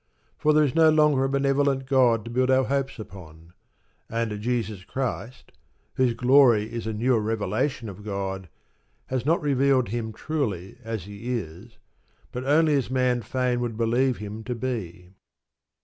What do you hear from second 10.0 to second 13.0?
truly, as He is, but only as